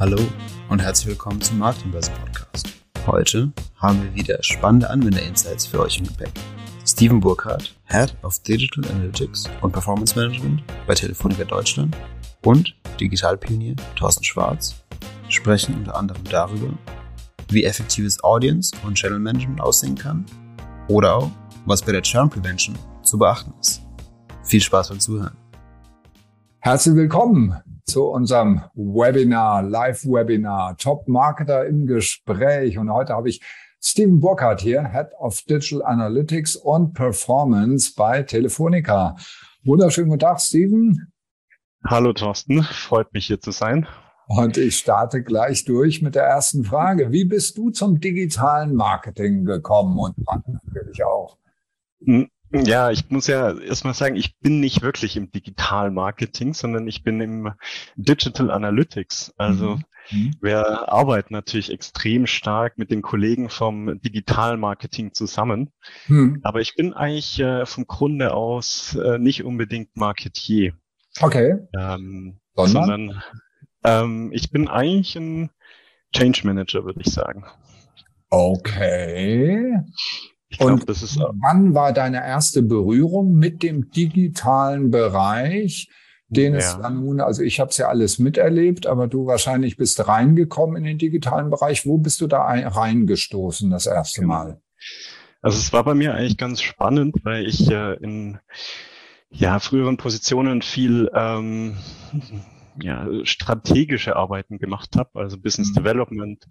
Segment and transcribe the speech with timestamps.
[0.00, 0.18] Hallo
[0.70, 2.68] und herzlich willkommen zum Marketingbörse Podcast.
[3.06, 6.32] Heute haben wir wieder spannende Anwender-Insights für euch im Gepäck.
[6.84, 11.96] Steven Burkhardt, Head of Digital Analytics und Performance Management bei Telefonica Deutschland
[12.42, 14.74] und Digitalpionier Thorsten Schwarz
[15.28, 16.76] sprechen unter anderem darüber,
[17.50, 20.26] wie effektives Audience und Channel Management aussehen kann
[20.88, 21.30] oder auch,
[21.66, 23.80] was bei der Churn Prevention zu beachten ist.
[24.42, 25.36] Viel Spaß beim Zuhören.
[26.58, 32.78] Herzlich willkommen zu unserem Webinar, Live-Webinar, Top Marketer im Gespräch.
[32.78, 33.40] Und heute habe ich
[33.80, 39.16] Steven Burkhardt hier, Head of Digital Analytics und Performance bei Telefonica.
[39.64, 41.12] Wunderschönen guten Tag, Steven.
[41.86, 43.86] Hallo Thorsten, freut mich hier zu sein.
[44.26, 47.12] Und ich starte gleich durch mit der ersten Frage.
[47.12, 51.36] Wie bist du zum digitalen Marketing gekommen und natürlich auch?
[52.62, 57.02] Ja, ich muss ja erstmal sagen, ich bin nicht wirklich im Digital Marketing, sondern ich
[57.02, 57.52] bin im
[57.96, 59.34] Digital Analytics.
[59.36, 59.76] Also
[60.10, 60.18] mhm.
[60.18, 60.34] mhm.
[60.40, 65.72] wir arbeiten natürlich extrem stark mit den Kollegen vom Digital Marketing zusammen.
[66.06, 66.40] Mhm.
[66.44, 70.74] Aber ich bin eigentlich äh, vom Grunde aus äh, nicht unbedingt Marketier.
[71.20, 71.58] Okay.
[71.76, 73.20] Ähm, sondern
[73.82, 75.50] ähm, ich bin eigentlich ein
[76.14, 77.44] Change Manager, würde ich sagen.
[78.30, 79.76] Okay.
[80.58, 80.88] Glaub, und
[81.42, 85.88] wann war deine erste Berührung mit dem digitalen Bereich,
[86.28, 86.58] den ja.
[86.58, 90.76] es dann nun, also ich habe es ja alles miterlebt, aber du wahrscheinlich bist reingekommen
[90.76, 91.86] in den digitalen Bereich.
[91.86, 94.34] Wo bist du da reingestoßen das erste genau.
[94.34, 94.60] Mal?
[95.42, 98.38] Also es war bei mir eigentlich ganz spannend, weil ich äh, in
[99.30, 101.76] ja, früheren Positionen viel ähm,
[102.80, 105.74] ja, strategische Arbeiten gemacht habe, also Business mhm.
[105.74, 106.46] Development,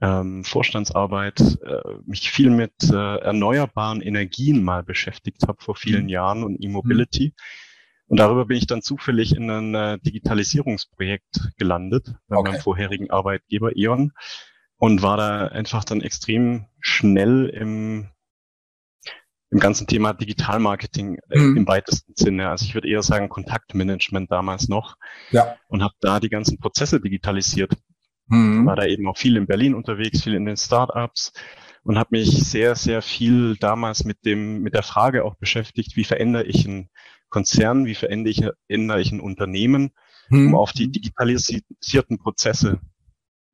[0.00, 6.08] ähm, Vorstandsarbeit, äh, mich viel mit äh, erneuerbaren Energien mal beschäftigt habe vor vielen mhm.
[6.08, 7.34] Jahren und E-Mobility.
[7.34, 7.42] Mhm.
[8.08, 12.52] Und darüber bin ich dann zufällig in ein äh, Digitalisierungsprojekt gelandet bei okay.
[12.52, 14.12] meinem vorherigen Arbeitgeber E.ON
[14.78, 18.08] und war da einfach dann extrem schnell im,
[19.50, 21.58] im ganzen Thema Digitalmarketing äh, mhm.
[21.58, 22.48] im weitesten Sinne.
[22.48, 24.96] Also ich würde eher sagen Kontaktmanagement damals noch.
[25.30, 25.56] Ja.
[25.68, 27.74] Und habe da die ganzen Prozesse digitalisiert.
[28.30, 28.64] Mhm.
[28.64, 31.32] War da eben auch viel in Berlin unterwegs, viel in den Startups
[31.82, 36.04] und habe mich sehr, sehr viel damals mit dem, mit der Frage auch beschäftigt, wie
[36.04, 36.88] verändere ich einen
[37.28, 39.90] Konzern, wie verändere ich, ändere ich ein Unternehmen,
[40.28, 40.48] mhm.
[40.48, 42.80] um auf die digitalisierten Prozesse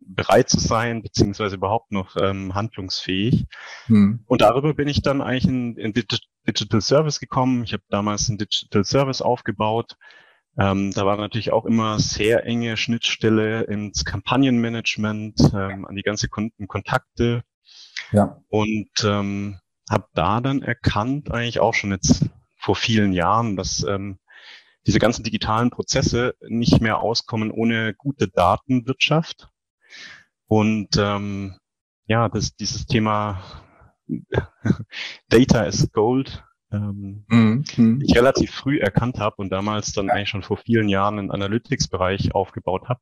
[0.00, 3.46] bereit zu sein, beziehungsweise überhaupt noch ähm, handlungsfähig.
[3.88, 4.20] Mhm.
[4.26, 7.64] Und darüber bin ich dann eigentlich in, in Digital Service gekommen.
[7.64, 9.96] Ich habe damals ein Digital Service aufgebaut,
[10.58, 16.28] ähm, da war natürlich auch immer sehr enge Schnittstelle ins Kampagnenmanagement, ähm, an die ganze
[16.28, 17.42] Kundenkontakte.
[18.12, 18.40] Ja.
[18.48, 19.58] Und ähm,
[19.90, 24.18] habe da dann erkannt, eigentlich auch schon jetzt vor vielen Jahren, dass ähm,
[24.86, 29.48] diese ganzen digitalen Prozesse nicht mehr auskommen ohne gute Datenwirtschaft.
[30.46, 31.58] Und ähm,
[32.06, 33.42] ja, das, dieses Thema
[35.28, 38.02] Data is Gold ähm, mhm.
[38.02, 42.34] ich relativ früh erkannt habe und damals dann eigentlich schon vor vielen Jahren einen Analytics-Bereich
[42.34, 43.00] aufgebaut habe.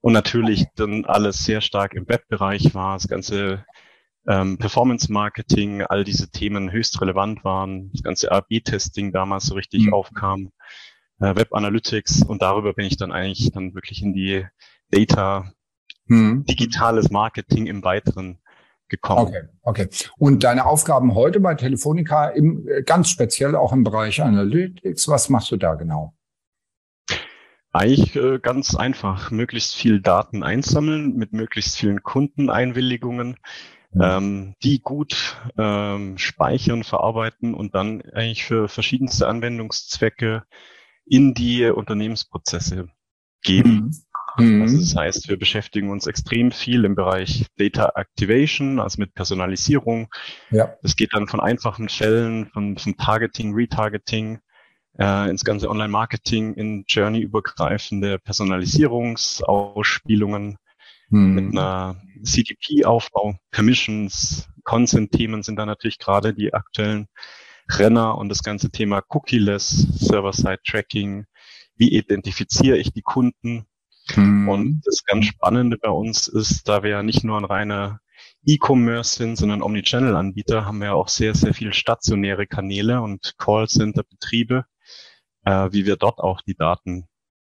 [0.00, 3.64] Und natürlich dann alles sehr stark im Web-Bereich war, das ganze
[4.28, 9.94] ähm, Performance-Marketing, all diese Themen höchst relevant waren, das ganze A-B-Testing damals so richtig mhm.
[9.94, 10.50] aufkam,
[11.20, 14.44] äh, Web-Analytics und darüber bin ich dann eigentlich dann wirklich in die
[14.90, 15.52] Data,
[16.06, 16.44] mhm.
[16.44, 18.41] digitales Marketing im Weiteren
[18.92, 19.26] gekommen.
[19.26, 19.88] Okay, okay.
[20.18, 25.28] Und deine Aufgaben heute bei Telefonica im, äh, ganz speziell auch im Bereich Analytics, was
[25.30, 26.14] machst du da genau?
[27.72, 33.38] Eigentlich äh, ganz einfach, möglichst viel Daten einsammeln mit möglichst vielen Kundeneinwilligungen,
[33.92, 34.02] mhm.
[34.02, 40.44] ähm, die gut ähm, speichern, verarbeiten und dann eigentlich für verschiedenste Anwendungszwecke
[41.06, 42.88] in die Unternehmensprozesse
[43.42, 43.70] geben.
[43.70, 43.96] Mhm.
[44.36, 44.62] Mhm.
[44.62, 50.08] Also das heißt, wir beschäftigen uns extrem viel im Bereich Data Activation, also mit Personalisierung.
[50.50, 50.74] Ja.
[50.82, 54.40] Das geht dann von einfachen Fällen, von, von Targeting, Retargeting,
[54.98, 60.56] äh, ins ganze Online-Marketing, in Journey-übergreifende Personalisierungsausspielungen
[61.08, 61.34] mhm.
[61.34, 67.08] mit einer CDP-Aufbau, Permissions, Consent-Themen sind da natürlich gerade die aktuellen
[67.68, 71.26] Renner und das ganze Thema Cookie-less, Server-Side-Tracking,
[71.76, 73.66] wie identifiziere ich die Kunden,
[74.16, 74.48] Mhm.
[74.48, 78.00] Und das ganz Spannende bei uns ist, da wir ja nicht nur ein reiner
[78.44, 84.64] E-Commerce sind, sondern Omnichannel-Anbieter, haben wir ja auch sehr, sehr viele stationäre Kanäle und Callcenter-Betriebe,
[85.44, 87.08] äh, wie wir dort auch die Daten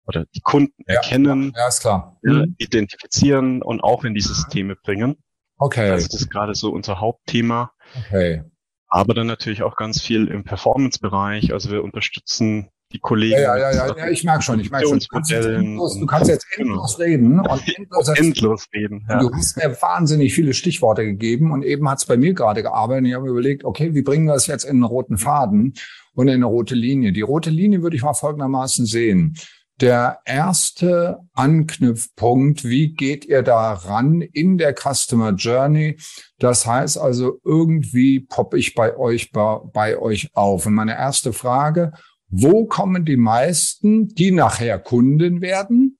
[0.06, 2.18] oder die Kunden ja, erkennen, ja, ist klar.
[2.22, 2.54] Mhm.
[2.58, 5.16] identifizieren und auch in die Systeme bringen.
[5.58, 5.90] Okay.
[5.90, 7.72] Also das ist gerade so unser Hauptthema.
[7.96, 8.44] Okay.
[8.88, 11.52] Aber dann natürlich auch ganz viel im Performance-Bereich.
[11.52, 13.40] Also wir unterstützen die Kollegen.
[13.40, 14.98] Ja, ja, ja, ja, ich merke schon, ich merke schon.
[14.98, 16.72] Du kannst, endlos, du kannst jetzt genau.
[16.72, 19.06] endlos reden und endlos, endlos reden.
[19.08, 19.20] Ja.
[19.20, 23.06] Du hast mir wahnsinnig viele Stichworte gegeben und eben hat es bei mir gerade gearbeitet.
[23.06, 25.74] Ich habe überlegt, okay, wie bringen wir das jetzt in einen roten Faden
[26.14, 27.12] und in eine rote Linie?
[27.12, 29.36] Die rote Linie würde ich mal folgendermaßen sehen
[29.80, 32.64] der erste Anknüpfpunkt.
[32.64, 35.98] Wie geht ihr da ran in der Customer Journey?
[36.38, 40.64] Das heißt also, irgendwie poppe ich bei euch, bei, bei euch auf.
[40.64, 41.92] Und meine erste Frage,
[42.28, 45.98] wo kommen die meisten, die nachher Kunden werden?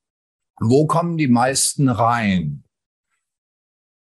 [0.58, 2.64] Wo kommen die meisten rein?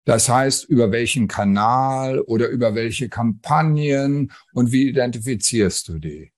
[0.05, 6.33] Das heißt, über welchen Kanal oder über welche Kampagnen und wie identifizierst du die?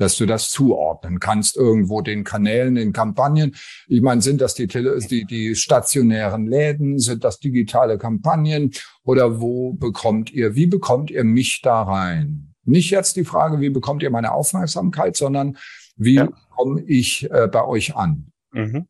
[0.00, 3.54] dass du das zuordnen kannst, irgendwo den Kanälen, den Kampagnen.
[3.86, 8.72] Ich meine, sind das die, die, die stationären Läden, sind das digitale Kampagnen
[9.04, 12.49] oder wo bekommt ihr, wie bekommt ihr mich da rein?
[12.70, 15.58] Nicht jetzt die Frage, wie bekommt ihr meine Aufmerksamkeit, sondern
[15.96, 16.28] wie ja.
[16.56, 18.32] komme ich äh, bei euch an?
[18.52, 18.86] Mhm.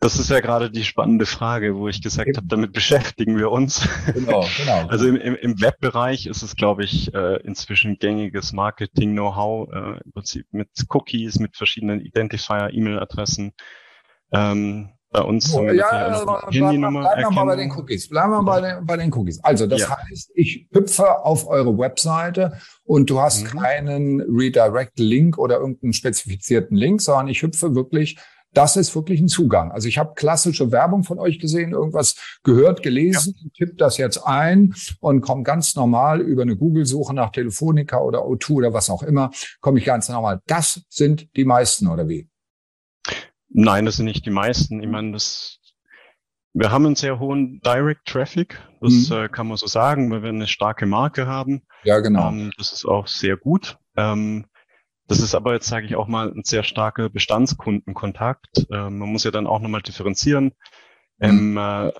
[0.00, 3.88] Das ist ja gerade die spannende Frage, wo ich gesagt habe, damit beschäftigen wir uns.
[4.12, 4.86] Genau, genau.
[4.88, 10.46] Also im, im Webbereich ist es, glaube ich, äh, inzwischen gängiges Marketing-Know-how, äh, im Prinzip
[10.52, 13.52] mit Cookies, mit verschiedenen Identifier, E-Mail-Adressen.
[14.32, 18.08] Ähm, bei uns oh, ja, ja, also, Handynummer bleiben wir mal bei den Cookies.
[18.08, 19.42] Bleiben wir bei den, bei den Cookies.
[19.42, 19.96] Also das ja.
[19.96, 23.58] heißt, ich hüpfe auf eure Webseite und du hast mhm.
[23.58, 28.18] keinen Redirect-Link oder irgendeinen spezifizierten Link, sondern ich hüpfe wirklich
[28.52, 29.70] das ist wirklich ein Zugang.
[29.70, 33.50] Also ich habe klassische Werbung von euch gesehen, irgendwas gehört, gelesen, ja.
[33.54, 38.52] tipp das jetzt ein und komme ganz normal über eine Google-Suche nach Telefonica oder O2
[38.52, 39.30] oder was auch immer,
[39.60, 40.40] komme ich ganz normal.
[40.46, 42.30] Das sind die meisten, oder wie?
[43.48, 44.82] Nein, das sind nicht die meisten.
[44.82, 45.60] Ich meine, das
[46.58, 49.16] wir haben einen sehr hohen Direct Traffic, das mhm.
[49.16, 51.62] äh, kann man so sagen, weil wir eine starke Marke haben.
[51.84, 52.30] Ja, genau.
[52.30, 53.76] Ähm, das ist auch sehr gut.
[53.94, 54.46] Ähm,
[55.06, 58.66] das ist aber jetzt, sage ich auch mal, ein sehr starker Bestandskundenkontakt.
[58.70, 60.54] Äh, man muss ja dann auch nochmal differenzieren.
[61.18, 61.56] Mhm.
[61.56, 61.92] Ähm, äh,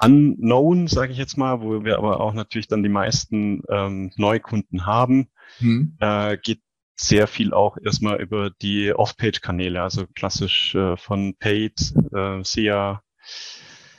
[0.00, 4.84] Unknown, sage ich jetzt mal, wo wir aber auch natürlich dann die meisten ähm, Neukunden
[4.84, 5.28] haben,
[5.60, 5.96] mhm.
[5.98, 6.60] äh, geht
[7.00, 13.02] sehr viel auch erstmal über die Off-Page-Kanäle, also klassisch äh, von Paid, äh, SEA,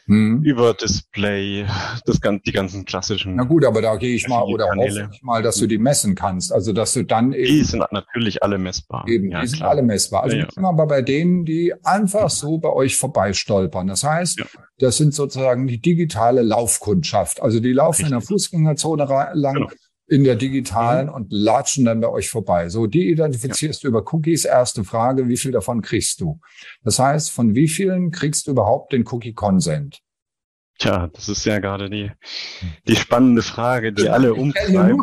[0.09, 0.41] hm.
[0.43, 1.65] über Display,
[2.05, 3.35] das, die ganzen klassischen.
[3.35, 6.15] Na gut, aber da gehe ich mal oder hoffe ich mal, dass du die messen
[6.15, 6.51] kannst.
[6.51, 7.45] Also dass du dann eben.
[7.45, 9.07] Die sind natürlich alle messbar.
[9.07, 10.23] Eben, ja, die sind alle messbar.
[10.23, 10.63] Also ja, ja.
[10.63, 13.85] aber bei denen, die einfach so bei euch vorbeistolpern.
[13.85, 14.45] Das heißt, ja.
[14.79, 17.39] das sind sozusagen die digitale Laufkundschaft.
[17.39, 18.07] Also die laufen Richtig.
[18.07, 19.53] in der Fußgängerzone lang.
[19.53, 19.69] Genau
[20.09, 21.13] in der digitalen mhm.
[21.13, 22.69] und latschen dann bei euch vorbei.
[22.69, 23.89] So, die identifizierst ja.
[23.89, 24.45] du über Cookies.
[24.45, 26.39] Erste Frage, wie viel davon kriegst du?
[26.83, 30.01] Das heißt, von wie vielen kriegst du überhaupt den Cookie-Consent?
[30.79, 32.09] Tja, das ist ja gerade die,
[32.87, 34.97] die spannende Frage, die alle umtreibt.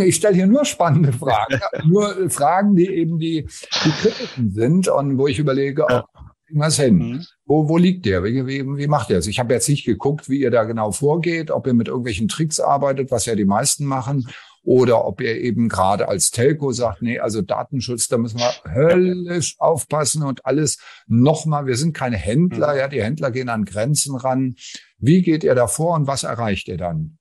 [0.00, 1.60] Ich stelle hier nur spannende Fragen.
[1.84, 3.48] nur Fragen, die eben die,
[3.84, 6.06] die kritischen sind und wo ich überlege, ja.
[6.52, 6.96] Was hin?
[6.96, 7.26] Mhm.
[7.44, 8.24] Wo, wo liegt der?
[8.24, 9.26] Wie, wie, wie macht er es?
[9.26, 12.60] Ich habe jetzt nicht geguckt, wie ihr da genau vorgeht, ob ihr mit irgendwelchen Tricks
[12.60, 14.28] arbeitet, was ja die meisten machen,
[14.66, 19.54] oder ob ihr eben gerade als Telco sagt, nee, also Datenschutz, da müssen wir höllisch
[19.58, 21.66] aufpassen und alles nochmal.
[21.66, 22.78] Wir sind keine Händler, mhm.
[22.78, 24.56] ja, die Händler gehen an Grenzen ran.
[24.98, 27.18] Wie geht ihr da vor und was erreicht ihr dann?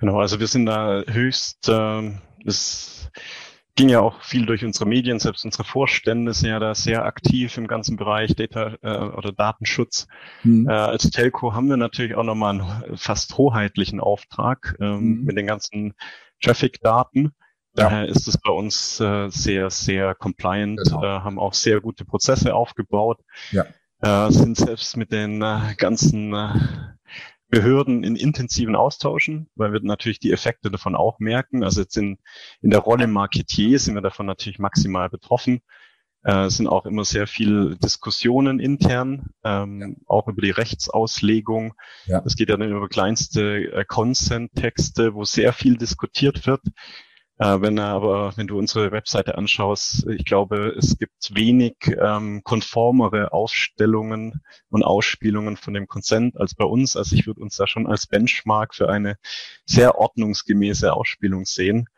[0.00, 2.12] Genau, also wir sind da höchst, äh,
[2.44, 3.08] das
[3.78, 7.56] ging ja auch viel durch unsere Medien, selbst unsere Vorstände sind ja da sehr aktiv
[7.56, 10.08] im ganzen Bereich Data äh, oder Datenschutz.
[10.42, 10.68] Mhm.
[10.68, 15.24] Äh, als Telco haben wir natürlich auch nochmal einen fast hoheitlichen Auftrag ähm, mhm.
[15.24, 15.94] mit den ganzen
[16.42, 17.30] Traffic-Daten.
[17.72, 18.10] Daher ja.
[18.10, 21.04] ist es bei uns äh, sehr, sehr compliant, genau.
[21.04, 23.20] äh, haben auch sehr gute Prozesse aufgebaut,
[23.52, 23.64] ja.
[24.00, 26.48] äh, sind selbst mit den äh, ganzen äh,
[27.50, 31.64] Behörden in intensiven Austauschen, weil wir natürlich die Effekte davon auch merken.
[31.64, 32.18] Also jetzt in,
[32.60, 35.60] in der Rolle Marketier sind wir davon natürlich maximal betroffen.
[36.24, 39.88] Äh, es sind auch immer sehr viele Diskussionen intern, ähm, ja.
[40.06, 41.74] auch über die Rechtsauslegung.
[42.06, 42.22] Ja.
[42.26, 46.62] Es geht ja dann über kleinste äh, Consent-Texte, wo sehr viel diskutiert wird.
[47.38, 53.32] Äh, wenn aber, wenn du unsere Webseite anschaust, ich glaube, es gibt wenig ähm, konformere
[53.32, 56.96] Ausstellungen und Ausspielungen von dem Consent als bei uns.
[56.96, 59.18] Also ich würde uns da schon als Benchmark für eine
[59.66, 61.88] sehr ordnungsgemäße Ausspielung sehen.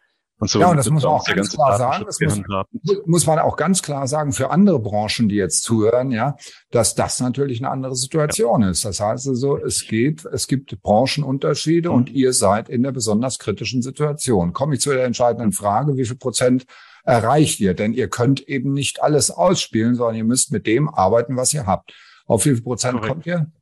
[0.41, 2.07] Und so ja, und das muss man auch ganz klar sagen.
[2.07, 6.37] Das muss, muss, man auch ganz klar sagen für andere Branchen, die jetzt zuhören, ja,
[6.71, 8.71] dass das natürlich eine andere Situation ja.
[8.71, 8.87] ist.
[8.87, 11.95] Das heißt also, es geht, es gibt Branchenunterschiede mhm.
[11.95, 14.55] und ihr seid in der besonders kritischen Situation.
[14.55, 16.65] Komme ich zu der entscheidenden Frage, wie viel Prozent
[17.05, 17.75] erreicht ihr?
[17.75, 21.67] Denn ihr könnt eben nicht alles ausspielen, sondern ihr müsst mit dem arbeiten, was ihr
[21.67, 21.93] habt.
[22.25, 23.13] Auf wie viel Prozent Correct.
[23.13, 23.53] kommt ihr?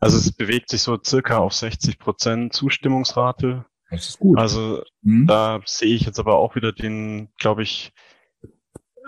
[0.00, 4.38] Also es bewegt sich so circa auf 60 Prozent Zustimmungsrate Das ist gut.
[4.38, 5.26] Also mhm.
[5.26, 7.92] da sehe ich jetzt aber auch wieder den, glaube ich,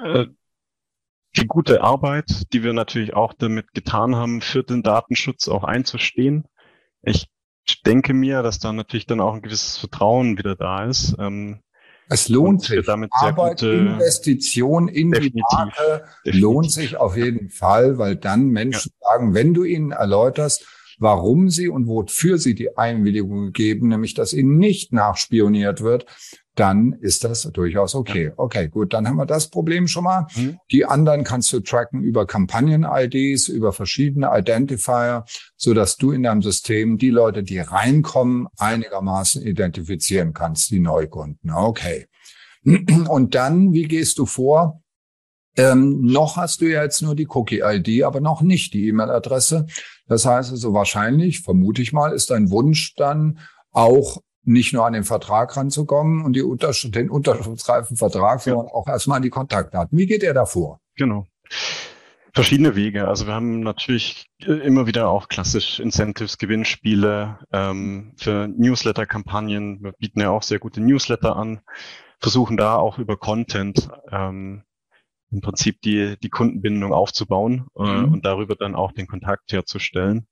[0.04, 0.26] äh,
[1.36, 6.44] die gute Arbeit, die wir natürlich auch damit getan haben, für den Datenschutz auch einzustehen.
[7.02, 7.28] Ich
[7.84, 11.16] denke mir, dass da natürlich dann auch ein gewisses Vertrauen wieder da ist.
[11.18, 11.60] Ähm,
[12.08, 12.86] es lohnt sich.
[12.86, 16.40] Damit Arbeit, gute, Investition in die Marke definitiv.
[16.40, 19.08] lohnt sich auf jeden Fall, weil dann Menschen ja.
[19.10, 20.66] sagen, wenn du ihnen erläuterst,
[20.98, 26.06] warum sie und wofür sie die Einwilligung geben, nämlich dass ihnen nicht nachspioniert wird,
[26.58, 28.32] dann ist das durchaus okay.
[28.36, 30.26] Okay, gut, dann haben wir das Problem schon mal.
[30.34, 30.58] Mhm.
[30.72, 35.24] Die anderen kannst du tracken über Kampagnen-IDs, über verschiedene Identifier,
[35.56, 41.52] so dass du in deinem System die Leute, die reinkommen, einigermaßen identifizieren kannst, die Neukunden.
[41.52, 42.06] Okay.
[43.08, 44.82] Und dann, wie gehst du vor?
[45.56, 49.66] Ähm, noch hast du ja jetzt nur die Cookie-ID, aber noch nicht die E-Mail-Adresse.
[50.08, 53.38] Das heißt also wahrscheinlich, vermute ich mal, ist dein Wunsch dann
[53.70, 58.72] auch nicht nur an den Vertrag ranzukommen und Untersch den unterschriftsreifen Vertrag, sondern ja.
[58.72, 59.96] auch erstmal an die Kontaktdaten.
[59.96, 60.80] Wie geht er davor?
[60.96, 61.26] Genau.
[62.32, 63.08] Verschiedene Wege.
[63.08, 69.82] Also wir haben natürlich immer wieder auch klassisch Incentives, Gewinnspiele ähm, für Newsletter-Kampagnen.
[69.82, 71.60] Wir bieten ja auch sehr gute Newsletter an,
[72.20, 74.62] versuchen da auch über Content ähm,
[75.30, 78.12] im Prinzip die, die Kundenbindung aufzubauen äh, mhm.
[78.12, 80.26] und darüber dann auch den Kontakt herzustellen.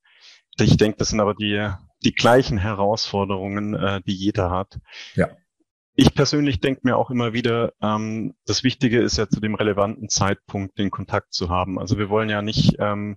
[0.59, 1.71] Ich denke, das sind aber die,
[2.05, 4.79] die gleichen Herausforderungen, äh, die jeder hat.
[5.15, 5.29] Ja.
[5.95, 10.09] Ich persönlich denke mir auch immer wieder, ähm, das Wichtige ist ja zu dem relevanten
[10.09, 11.79] Zeitpunkt den Kontakt zu haben.
[11.79, 13.17] Also wir wollen ja nicht ähm,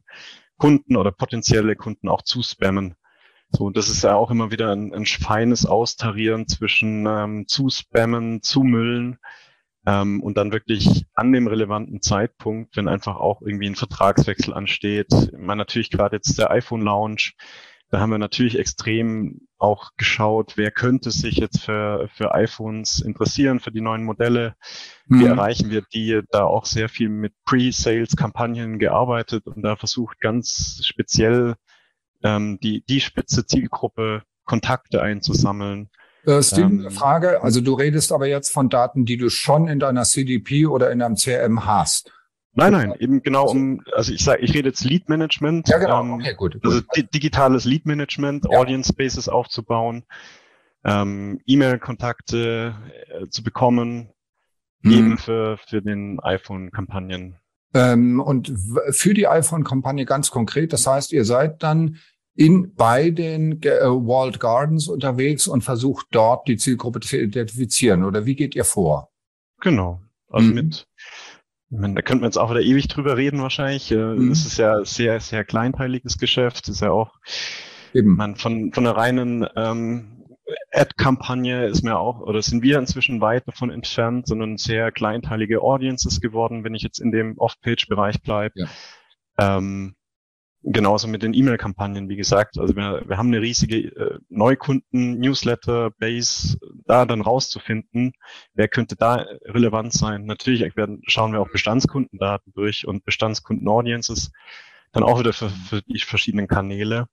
[0.57, 2.95] Kunden oder potenzielle Kunden auch zuspammen.
[3.51, 9.17] So, das ist ja auch immer wieder ein, ein feines Austarieren zwischen ähm, zuspammen, zumüllen
[9.85, 15.31] ähm, und dann wirklich an dem relevanten Zeitpunkt, wenn einfach auch irgendwie ein Vertragswechsel ansteht,
[15.37, 17.35] man natürlich gerade jetzt der iPhone Launch,
[17.91, 23.59] da haben wir natürlich extrem auch geschaut, wer könnte sich jetzt für, für iPhones interessieren,
[23.59, 24.55] für die neuen Modelle.
[25.07, 25.19] Mhm.
[25.19, 26.21] Wie erreichen wir die?
[26.29, 31.55] Da auch sehr viel mit Pre-Sales-Kampagnen gearbeitet und da versucht ganz speziell
[32.23, 35.89] ähm, die, die spitze Zielgruppe Kontakte einzusammeln.
[36.25, 37.43] Äh, Steven, ähm, Frage.
[37.43, 40.99] Also du redest aber jetzt von Daten, die du schon in deiner CDP oder in
[40.99, 42.11] deinem CRM hast.
[42.53, 45.69] Nein, nein, eben genau also, um, also ich sage, ich rede jetzt Lead Management.
[45.69, 46.01] Ja, genau.
[46.01, 46.59] Ähm, okay, gut.
[46.63, 48.57] Also di digitales Lead Management, ja.
[48.57, 50.03] Audience Spaces aufzubauen,
[50.83, 52.75] ähm, E-Mail-Kontakte
[53.07, 54.09] äh, zu bekommen,
[54.81, 54.91] mhm.
[54.91, 57.37] eben für, für den iPhone-Kampagnen.
[57.73, 58.51] Ähm, und
[58.89, 61.97] für die iPhone-Kampagne ganz konkret, das heißt, ihr seid dann
[62.35, 68.03] in, bei den äh, Walled Gardens unterwegs und versucht dort die Zielgruppe zu identifizieren.
[68.03, 69.09] Oder wie geht ihr vor?
[69.61, 70.01] Genau.
[70.29, 70.53] Also mhm.
[70.53, 70.87] mit,
[71.69, 73.91] meine, da könnte man jetzt auch wieder ewig drüber reden wahrscheinlich.
[73.91, 74.31] Äh, mhm.
[74.31, 76.67] Es ist ja sehr, sehr kleinteiliges Geschäft.
[76.67, 77.13] Es ist ja auch
[77.93, 78.15] Eben.
[78.15, 80.23] Man, von, von einer reinen ähm,
[80.71, 86.21] Ad-Kampagne ist mir auch, oder sind wir inzwischen weit davon entfernt, sondern sehr kleinteilige Audiences
[86.21, 88.53] geworden, wenn ich jetzt in dem Off-Page-Bereich bleibe.
[88.55, 88.67] Ja.
[89.57, 89.95] Ähm,
[90.63, 92.59] Genauso mit den E-Mail-Kampagnen, wie gesagt.
[92.59, 98.11] Also wir, wir haben eine riesige äh, Neukunden-Newsletter-Base, da dann rauszufinden,
[98.53, 100.25] wer könnte da relevant sein.
[100.25, 104.33] Natürlich werden, schauen wir auch Bestandskundendaten durch und Bestandskunden-Audiences,
[104.91, 107.05] dann auch wieder für, für die verschiedenen Kanäle.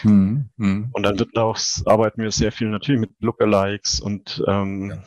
[0.00, 0.88] Hm, hm.
[0.92, 5.02] Und dann wird auch, arbeiten wir sehr viel natürlich mit Lookalikes und ähm, ja.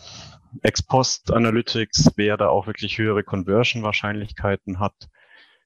[0.62, 4.94] Ex-Post-Analytics, wer da auch wirklich höhere Conversion-Wahrscheinlichkeiten hat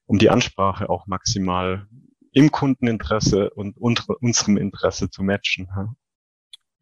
[0.06, 1.86] um die Ansprache auch maximal
[2.34, 5.68] im Kundeninteresse und unserem Interesse zu matchen.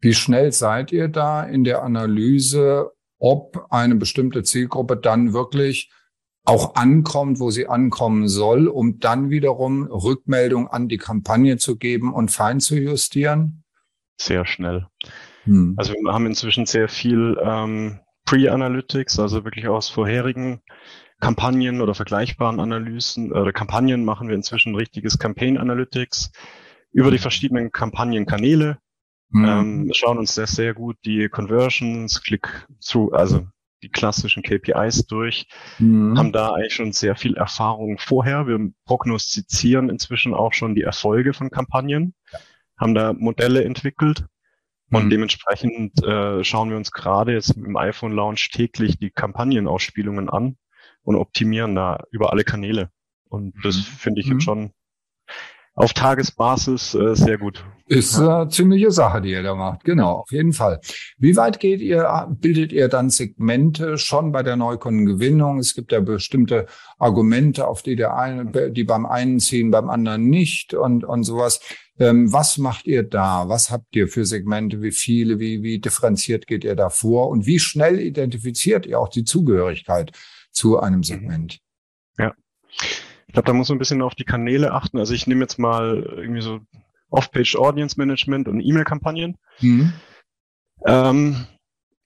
[0.01, 5.91] Wie schnell seid ihr da in der Analyse, ob eine bestimmte Zielgruppe dann wirklich
[6.43, 12.13] auch ankommt, wo sie ankommen soll, um dann wiederum Rückmeldung an die Kampagne zu geben
[12.13, 13.63] und fein zu justieren?
[14.19, 14.87] Sehr schnell.
[15.43, 15.75] Hm.
[15.77, 20.61] Also wir haben inzwischen sehr viel ähm, Pre-Analytics, also wirklich aus vorherigen
[21.19, 26.31] Kampagnen oder vergleichbaren Analysen oder Kampagnen machen wir inzwischen richtiges Campaign Analytics
[26.91, 28.77] über die verschiedenen Kampagnenkanäle.
[29.29, 29.45] Mhm.
[29.45, 33.47] Ähm, schauen uns sehr, sehr gut die Conversions, Click-through, also
[33.81, 35.47] die klassischen KPIs durch,
[35.79, 36.17] mhm.
[36.17, 38.47] haben da eigentlich schon sehr viel Erfahrung vorher.
[38.47, 42.39] Wir prognostizieren inzwischen auch schon die Erfolge von Kampagnen, ja.
[42.77, 44.25] haben da Modelle entwickelt
[44.89, 45.09] und mhm.
[45.09, 50.57] dementsprechend äh, schauen wir uns gerade jetzt im iPhone Launch täglich die Kampagnenausspielungen an
[51.03, 52.89] und optimieren da über alle Kanäle.
[53.29, 53.81] Und das mhm.
[53.81, 54.33] finde ich mhm.
[54.33, 54.71] jetzt schon
[55.75, 57.65] auf Tagesbasis äh, sehr gut.
[57.87, 59.83] Ist eine ziemliche Sache, die ihr da macht.
[59.83, 60.79] Genau, auf jeden Fall.
[61.17, 65.59] Wie weit geht ihr, bildet ihr dann Segmente schon bei der Neukundengewinnung?
[65.59, 66.67] Es gibt ja bestimmte
[66.97, 71.59] Argumente, auf die der eine, die beim einen ziehen, beim anderen nicht und, und sowas.
[71.99, 73.49] Ähm, was macht ihr da?
[73.49, 74.81] Was habt ihr für Segmente?
[74.81, 75.39] Wie viele?
[75.39, 77.29] Wie, wie differenziert geht ihr da vor?
[77.29, 80.11] Und wie schnell identifiziert ihr auch die Zugehörigkeit
[80.53, 81.03] zu einem mhm.
[81.03, 81.59] Segment?
[82.17, 82.33] Ja.
[83.27, 84.97] Ich glaube, da muss man ein bisschen auf die Kanäle achten.
[84.97, 86.59] Also ich nehme jetzt mal irgendwie so
[87.09, 89.37] Off-Page Audience Management und E-Mail-Kampagnen.
[89.59, 89.93] Mhm.
[90.85, 91.45] Ähm,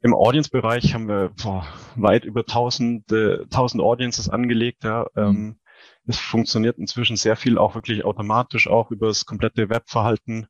[0.02, 4.84] Im Audience-Bereich haben wir boah, weit über 1000, äh, 1000 Audiences angelegt.
[4.84, 5.08] Ja.
[5.16, 5.22] Mhm.
[5.22, 5.60] Ähm,
[6.08, 10.48] es funktioniert inzwischen sehr viel auch wirklich automatisch, auch über das komplette Webverhalten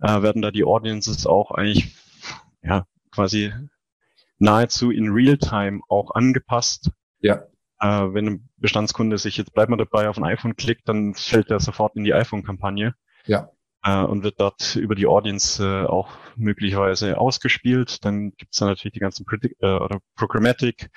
[0.00, 1.96] äh, werden da die Audiences auch eigentlich
[2.62, 3.52] ja quasi
[4.38, 6.90] nahezu in Realtime auch angepasst.
[7.20, 7.44] Ja.
[7.80, 11.50] Äh, wenn ein Bestandskunde sich jetzt bleibt mal dabei auf ein iPhone klickt, dann fällt
[11.50, 12.94] er sofort in die iPhone-Kampagne.
[13.26, 13.50] Ja
[13.82, 18.04] äh, und wird dort über die Audience äh, auch möglicherweise ausgespielt.
[18.04, 20.90] Dann gibt es dann natürlich die ganzen Predict äh, oder Programmatic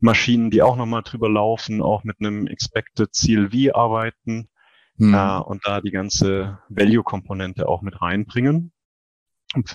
[0.00, 4.48] Maschinen, die auch nochmal drüber laufen, auch mit einem Expected CLV arbeiten
[4.96, 5.14] hm.
[5.14, 8.72] äh, und da die ganze Value-Komponente auch mit reinbringen.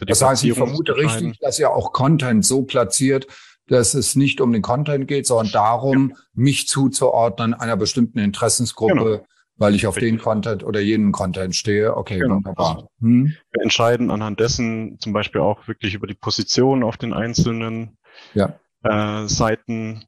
[0.05, 3.27] das heißt, ich vermute richtig, dass ihr auch Content so platziert,
[3.67, 6.17] dass es nicht um den Content geht, sondern darum, ja.
[6.33, 9.25] mich zuzuordnen einer bestimmten Interessensgruppe, genau
[9.57, 10.13] weil ich auf Richtig.
[10.13, 11.95] den Content oder jenen Content stehe.
[11.95, 12.35] Okay, genau.
[12.35, 12.87] wunderbar.
[12.99, 13.33] Hm.
[13.51, 17.97] Wir entscheiden anhand dessen zum Beispiel auch wirklich über die Position auf den einzelnen
[18.33, 18.59] ja.
[18.83, 20.05] äh, Seiten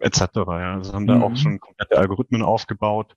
[0.00, 0.20] etc.
[0.34, 0.74] Ja.
[0.74, 1.08] Also haben mhm.
[1.08, 1.36] da auch mhm.
[1.36, 3.16] schon komplette Algorithmen aufgebaut,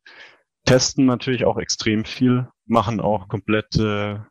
[0.65, 4.27] testen natürlich auch extrem viel, machen auch komplette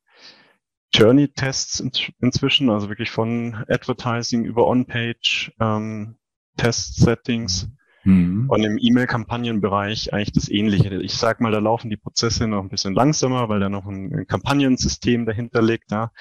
[0.94, 6.16] Journey-Tests in, inzwischen, also wirklich von Advertising über On-Page ähm,
[6.56, 7.68] Test-Settings
[8.04, 8.46] Mhm.
[8.48, 10.94] Und im E-Mail-Kampagnenbereich eigentlich das Ähnliche.
[11.02, 14.14] Ich sag mal, da laufen die Prozesse noch ein bisschen langsamer, weil da noch ein,
[14.14, 15.90] ein Kampagnensystem dahinter liegt.
[15.90, 16.12] Ja.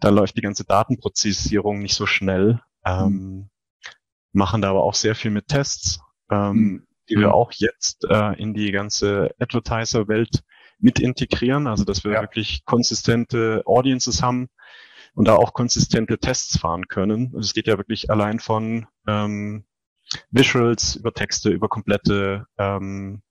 [0.00, 2.60] Da läuft die ganze Datenprozessierung nicht so schnell.
[2.84, 3.50] Ähm, mhm.
[4.32, 6.00] machen da aber auch sehr viel mit Tests,
[6.30, 6.86] ähm, mhm.
[7.08, 10.42] die wir auch jetzt äh, in die ganze Advertiser-Welt
[10.82, 11.66] mit integrieren.
[11.66, 12.20] Also dass wir ja.
[12.20, 14.48] wirklich konsistente Audiences haben
[15.14, 17.28] und da auch konsistente Tests fahren können.
[17.34, 19.64] Also es geht ja wirklich allein von ähm,
[20.30, 23.22] Visuals, über Texte, über komplette ähm,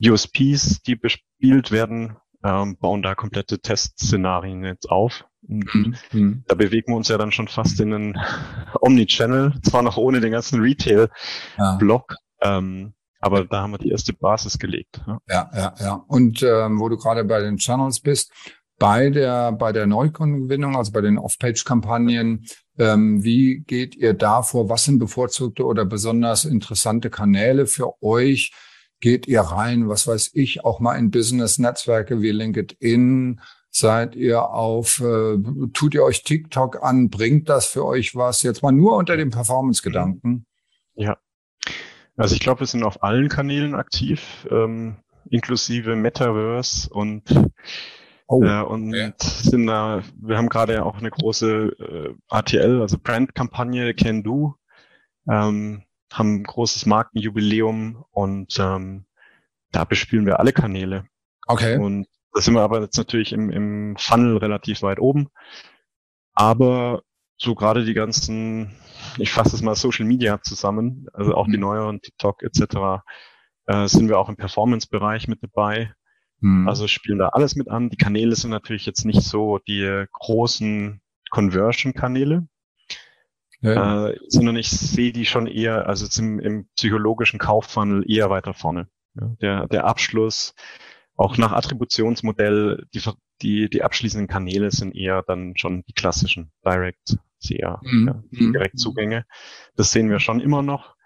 [0.00, 5.24] USPs, die bespielt werden, ähm, bauen da komplette Testszenarien jetzt auf.
[5.42, 5.96] Mhm.
[6.12, 6.44] mhm.
[6.46, 8.18] Da bewegen wir uns ja dann schon fast in einen
[8.80, 12.58] Omnichannel, zwar noch ohne den ganzen Retail-Block, ja.
[12.58, 15.00] ähm, aber da haben wir die erste Basis gelegt.
[15.06, 15.74] Ja, ja, ja.
[15.80, 16.04] ja.
[16.06, 18.32] Und ähm, wo du gerade bei den Channels bist,
[18.78, 22.46] bei der, bei der Neukundengewinnung, also bei den Off-Page-Kampagnen,
[22.78, 24.68] ähm, wie geht ihr da vor?
[24.68, 28.52] Was sind bevorzugte oder besonders interessante Kanäle für euch?
[29.00, 33.40] Geht ihr rein, was weiß ich, auch mal in Business-Netzwerke wie LinkedIn?
[33.70, 35.38] Seid ihr auf, äh,
[35.72, 37.10] tut ihr euch TikTok an?
[37.10, 38.42] Bringt das für euch was?
[38.42, 40.46] Jetzt mal nur unter dem Performance-Gedanken.
[40.94, 41.16] Ja.
[42.18, 44.96] Also ich glaube, wir sind auf allen Kanälen aktiv, ähm,
[45.30, 47.22] inklusive Metaverse und
[48.30, 49.12] Oh, äh, und okay.
[49.18, 54.54] sind da, wir haben gerade auch eine große äh, ATL, also Brand-Kampagne Can Do,
[55.30, 59.06] ähm, haben ein großes Markenjubiläum und ähm,
[59.72, 61.06] da bespielen wir alle Kanäle.
[61.46, 61.78] Okay.
[61.78, 65.28] Und da sind wir aber jetzt natürlich im, im Funnel relativ weit oben.
[66.34, 67.02] Aber
[67.38, 68.76] so gerade die ganzen,
[69.18, 71.52] ich fasse es mal Social Media zusammen, also auch mhm.
[71.52, 73.02] die neueren TikTok etc.,
[73.66, 75.92] äh, sind wir auch im Performance-Bereich mit dabei.
[76.40, 76.68] Mhm.
[76.68, 77.90] Also spielen da alles mit an.
[77.90, 81.00] Die Kanäle sind natürlich jetzt nicht so die großen
[81.30, 82.46] Conversion-Kanäle,
[83.60, 84.08] ja.
[84.08, 88.88] äh, sondern ich sehe die schon eher, also im, im psychologischen Kauffunnel eher weiter vorne.
[89.14, 90.54] Ja, der, der Abschluss,
[91.16, 93.02] auch nach Attributionsmodell, die,
[93.42, 98.06] die, die abschließenden Kanäle sind eher dann schon die klassischen Direct sehr mhm.
[98.06, 98.52] ja, mhm.
[98.52, 99.26] Direktzugänge.
[99.76, 100.96] Das sehen wir schon immer noch.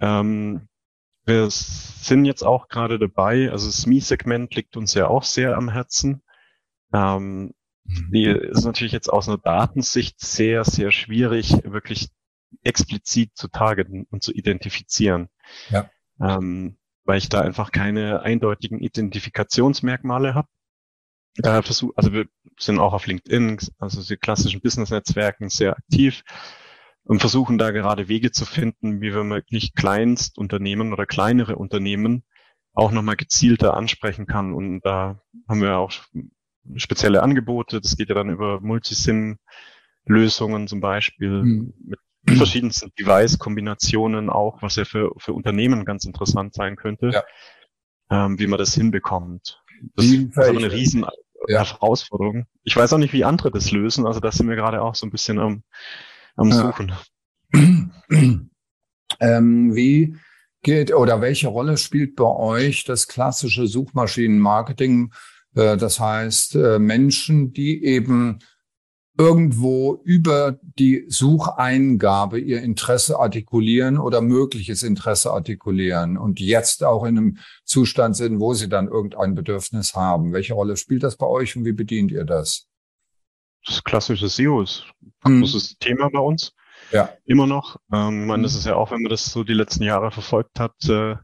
[0.00, 0.68] Ähm,
[1.24, 5.70] wir sind jetzt auch gerade dabei, also das SME-Segment liegt uns ja auch sehr am
[5.70, 6.22] Herzen.
[6.92, 8.10] Ähm, mhm.
[8.12, 12.10] die ist natürlich jetzt aus einer Datensicht sehr, sehr schwierig, wirklich
[12.62, 15.28] explizit zu targeten und zu identifizieren.
[15.70, 15.90] Ja.
[16.20, 20.48] Ähm, weil ich da einfach keine eindeutigen Identifikationsmerkmale habe.
[21.42, 22.26] Äh, versuch, also wir
[22.58, 26.22] sind auch auf LinkedIn, also die klassischen Business-Netzwerken sehr aktiv
[27.04, 32.24] und versuchen da gerade Wege zu finden, wie wir wirklich Kleinstunternehmen oder kleinere Unternehmen
[32.72, 34.54] auch nochmal gezielter ansprechen kann.
[34.54, 35.92] Und da haben wir auch
[36.76, 37.80] spezielle Angebote.
[37.80, 41.74] Das geht ja dann über Multisim-Lösungen zum Beispiel mhm.
[41.84, 47.10] mit verschiedensten Device-Kombinationen auch, was ja für, für Unternehmen ganz interessant sein könnte.
[47.10, 47.22] Ja.
[48.10, 49.62] ähm, wie man das hinbekommt.
[49.94, 51.04] Das ist aber eine riesen
[51.48, 51.64] ja.
[51.64, 52.46] Herausforderung.
[52.62, 54.06] Ich weiß auch nicht, wie andere das lösen.
[54.06, 55.62] Also da sind wir gerade auch so ein bisschen am,
[56.36, 56.92] am Suchen.
[59.20, 60.16] Ähm, wie
[60.62, 65.12] geht oder welche Rolle spielt bei euch das klassische Suchmaschinenmarketing?
[65.54, 68.40] Äh, das heißt, äh, Menschen, die eben
[69.16, 77.18] irgendwo über die Sucheingabe ihr Interesse artikulieren oder mögliches Interesse artikulieren und jetzt auch in
[77.18, 80.32] einem Zustand sind, wo sie dann irgendein Bedürfnis haben.
[80.32, 82.66] Welche Rolle spielt das bei euch und wie bedient ihr das?
[83.66, 84.84] Das klassische SEO ist
[85.22, 85.76] ein großes hm.
[85.78, 86.52] Thema bei uns.
[86.90, 87.10] Ja.
[87.24, 87.76] Immer noch.
[87.92, 90.74] Ähm, meine, das ist ja auch, wenn man das so die letzten Jahre verfolgt hat,
[90.88, 91.16] äh,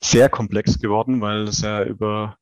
[0.00, 2.36] sehr komplex geworden, weil es ja über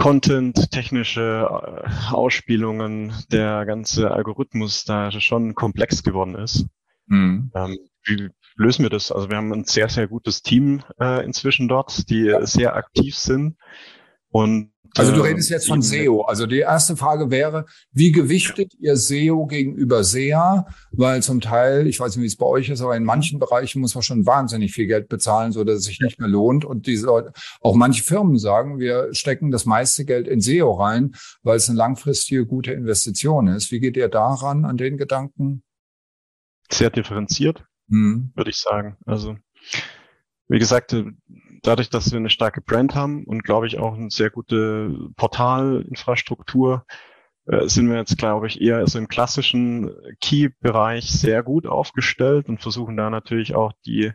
[0.00, 6.64] Content, technische äh, Ausspielungen, der ganze Algorithmus da schon komplex geworden ist.
[7.06, 7.52] Mhm.
[7.54, 9.12] Ähm, wie lösen wir das?
[9.12, 13.58] Also wir haben ein sehr, sehr gutes Team äh, inzwischen dort, die sehr aktiv sind
[14.30, 16.22] und also du redest jetzt von SEO.
[16.22, 20.66] Also die erste Frage wäre, wie gewichtet ihr SEO gegenüber SEA?
[20.92, 23.80] Weil zum Teil, ich weiß nicht, wie es bei euch ist, aber in manchen Bereichen
[23.80, 26.64] muss man schon wahnsinnig viel Geld bezahlen, so dass es sich nicht mehr lohnt.
[26.64, 31.12] Und diese Leute, auch manche Firmen sagen, wir stecken das meiste Geld in SEO rein,
[31.42, 33.70] weil es eine langfristige gute Investition ist.
[33.70, 35.62] Wie geht ihr daran, an den Gedanken?
[36.70, 38.32] Sehr differenziert, hm.
[38.34, 38.96] würde ich sagen.
[39.06, 39.36] Also
[40.50, 40.96] wie gesagt,
[41.62, 46.84] dadurch, dass wir eine starke Brand haben und glaube ich auch eine sehr gute Portalinfrastruktur,
[47.46, 52.60] äh, sind wir jetzt, glaube ich, eher so im klassischen Key-Bereich sehr gut aufgestellt und
[52.60, 54.12] versuchen da natürlich auch die,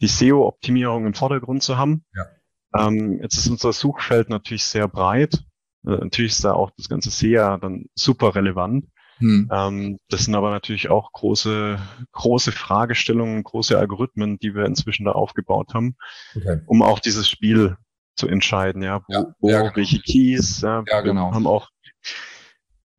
[0.00, 2.04] die SEO-Optimierung im Vordergrund zu haben.
[2.14, 2.86] Ja.
[2.86, 5.44] Ähm, jetzt ist unser Suchfeld natürlich sehr breit.
[5.86, 8.86] Äh, natürlich ist da auch das ganze SEA dann super relevant.
[9.18, 9.50] Hm.
[9.52, 11.78] Ähm, das sind aber natürlich auch große,
[12.12, 15.96] große Fragestellungen, große Algorithmen, die wir inzwischen da aufgebaut haben,
[16.36, 16.60] okay.
[16.66, 17.76] um auch dieses Spiel
[18.16, 19.76] zu entscheiden, ja, wo, ja, wo ja, genau.
[19.76, 21.32] welche Keys, ja, ja genau.
[21.32, 21.68] haben auch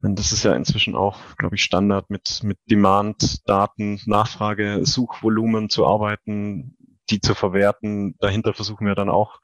[0.01, 5.85] und das ist ja inzwischen auch, glaube ich, Standard mit, mit Demand-Daten, Nachfrage, Suchvolumen zu
[5.85, 6.77] arbeiten,
[7.09, 8.15] die zu verwerten.
[8.19, 9.39] Dahinter versuchen wir dann auch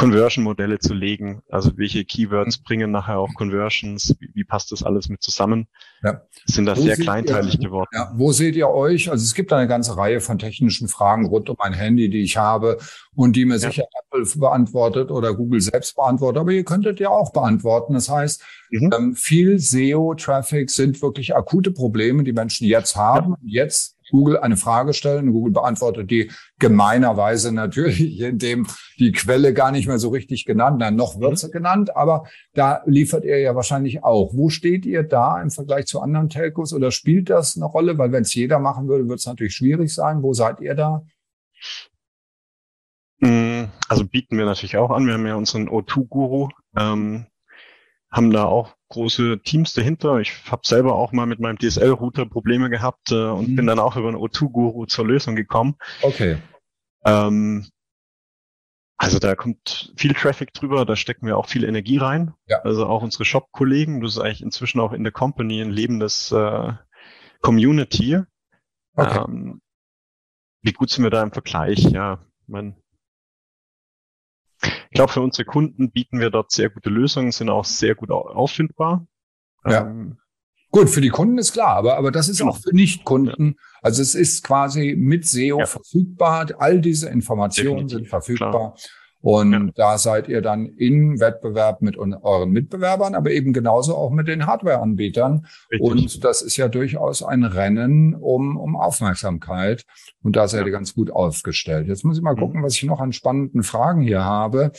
[0.00, 1.42] Conversion-Modelle zu legen.
[1.48, 2.62] Also welche Keywords mhm.
[2.64, 4.16] bringen nachher auch Conversions?
[4.18, 5.68] Wie, wie passt das alles mit zusammen?
[6.02, 6.22] Ja.
[6.46, 7.88] Sind das wo sehr kleinteilig ihr, geworden.
[7.92, 9.10] Ja, wo seht ihr euch?
[9.10, 12.36] Also es gibt eine ganze Reihe von technischen Fragen rund um ein Handy, die ich
[12.36, 12.78] habe
[13.14, 13.70] und die mir ja.
[13.70, 16.40] sicher Apple beantwortet oder Google selbst beantwortet.
[16.40, 17.94] Aber ihr könntet ja auch beantworten.
[17.94, 18.90] Das heißt, mhm.
[18.96, 23.36] ähm, viel SEO-Traffic sind wirklich akute Probleme, die Menschen jetzt haben.
[23.42, 23.64] Ja.
[23.64, 25.32] Jetzt Google eine Frage stellen.
[25.32, 28.66] Google beantwortet die gemeinerweise natürlich, indem
[28.98, 31.52] die Quelle gar nicht mehr so richtig genannt, nein, noch wird sie mhm.
[31.52, 34.32] genannt, aber da liefert ihr ja wahrscheinlich auch.
[34.34, 37.98] Wo steht ihr da im Vergleich zu anderen Telcos oder spielt das eine Rolle?
[37.98, 40.22] Weil wenn es jeder machen würde, wird es natürlich schwierig sein.
[40.22, 41.02] Wo seid ihr da?
[43.20, 45.06] Mm, also bieten wir natürlich auch an.
[45.06, 47.26] Wir haben ja unseren O2-Guru, ähm,
[48.10, 50.18] haben da auch große Teams dahinter.
[50.18, 53.56] Ich habe selber auch mal mit meinem DSL-Router Probleme gehabt äh, und mhm.
[53.56, 55.76] bin dann auch über einen O2-Guru zur Lösung gekommen.
[56.02, 56.38] Okay.
[57.04, 57.68] Ähm,
[58.96, 62.34] also da kommt viel Traffic drüber, da stecken wir auch viel Energie rein.
[62.46, 62.58] Ja.
[62.58, 66.72] Also auch unsere Shop-Kollegen, das ist eigentlich inzwischen auch in der Company ein lebendes äh,
[67.40, 68.18] Community.
[68.96, 69.24] Okay.
[69.26, 69.62] Ähm,
[70.62, 71.78] wie gut sind wir da im Vergleich?
[71.84, 72.76] Ja, man,
[74.62, 78.10] ich glaube, für unsere Kunden bieten wir dort sehr gute Lösungen, sind auch sehr gut
[78.10, 79.06] auffindbar.
[79.64, 79.86] Ja.
[79.86, 80.18] Ähm,
[80.72, 82.52] Gut, für die Kunden ist klar, aber, aber das ist genau.
[82.52, 83.56] auch für Nicht-Kunden.
[83.82, 85.66] Also es ist quasi mit SEO ja.
[85.66, 86.46] verfügbar.
[86.58, 88.50] All diese Informationen Definitiv, sind verfügbar.
[88.50, 88.76] Klar.
[89.22, 89.68] Und ja.
[89.74, 94.46] da seid ihr dann in Wettbewerb mit euren Mitbewerbern, aber eben genauso auch mit den
[94.46, 95.46] Hardware-Anbietern.
[95.78, 99.84] Und das ist ja durchaus ein Rennen um, um Aufmerksamkeit.
[100.22, 101.86] Und da seid ihr ganz gut aufgestellt.
[101.86, 102.40] Jetzt muss ich mal mhm.
[102.40, 104.72] gucken, was ich noch an spannenden Fragen hier habe.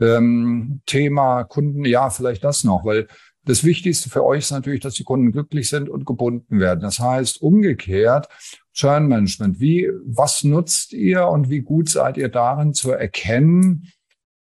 [0.00, 3.06] Ähm, Thema Kunden, ja, vielleicht das noch, weil
[3.44, 6.80] das Wichtigste für euch ist natürlich, dass die Kunden glücklich sind und gebunden werden.
[6.80, 8.28] Das heißt, umgekehrt,
[8.72, 9.60] Churn Management.
[9.60, 13.90] Wie, was nutzt ihr und wie gut seid ihr darin zu erkennen,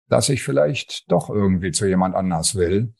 [0.08, 2.94] dass ich vielleicht doch irgendwie zu jemand anders will?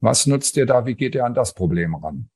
[0.00, 0.86] Was nutzt ihr da?
[0.86, 2.30] Wie geht ihr an das Problem ran?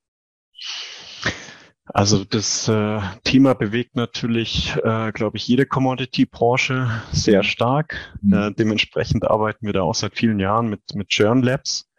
[1.84, 8.16] Also das äh, Thema bewegt natürlich, äh, glaube ich, jede Commodity-Branche sehr stark.
[8.22, 8.32] Mhm.
[8.32, 11.91] Äh, dementsprechend arbeiten wir da auch seit vielen Jahren mit, mit Churn Labs.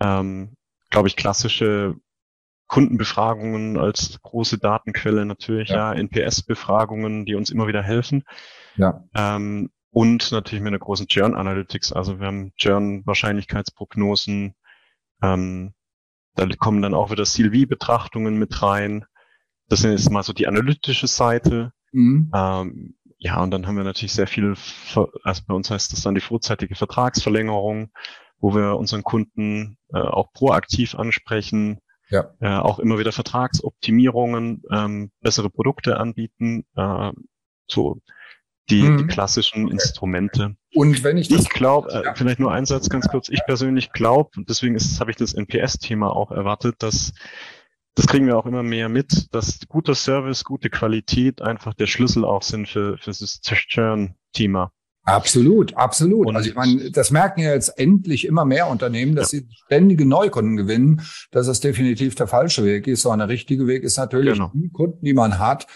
[0.00, 0.54] Ähm,
[0.90, 1.96] glaube ich, klassische
[2.66, 8.24] Kundenbefragungen als große Datenquelle natürlich, ja, ja NPS-Befragungen, die uns immer wieder helfen.
[8.76, 9.04] Ja.
[9.14, 11.92] Ähm, und natürlich mit einer großen Churn Analytics.
[11.92, 14.54] Also wir haben Churn Wahrscheinlichkeitsprognosen.
[15.22, 15.74] Ähm,
[16.34, 19.04] da kommen dann auch wieder CLV-Betrachtungen mit rein.
[19.68, 21.72] Das ist jetzt mal so die analytische Seite.
[21.92, 22.30] Mhm.
[22.34, 24.54] Ähm, ja, und dann haben wir natürlich sehr viel,
[25.24, 27.90] also bei uns heißt das dann die vorzeitige Vertragsverlängerung,
[28.40, 31.78] wo wir unseren Kunden äh, auch proaktiv ansprechen,
[32.10, 32.34] ja.
[32.40, 37.12] äh, auch immer wieder Vertragsoptimierungen, ähm, bessere Produkte anbieten, äh,
[37.66, 38.00] so
[38.70, 38.98] die, mhm.
[38.98, 40.56] die klassischen Instrumente.
[40.74, 43.28] Und wenn ich das ich glaube, äh, vielleicht nur ein Satz ganz kurz.
[43.28, 47.12] Ich persönlich glaube, und deswegen ist, habe ich das NPS-Thema auch erwartet, dass
[47.94, 52.24] das kriegen wir auch immer mehr mit, dass guter Service, gute Qualität einfach der Schlüssel
[52.24, 54.70] auch sind für, für das Churn-Thema.
[55.08, 56.26] Absolut, absolut.
[56.26, 59.40] Und also ich meine, das merken ja jetzt endlich immer mehr Unternehmen, dass ja.
[59.40, 63.02] sie ständige Neukunden gewinnen, dass das definitiv der falsche Weg ist.
[63.02, 64.52] So eine richtige Weg ist natürlich, genau.
[64.52, 65.66] die Kunden, die man hat,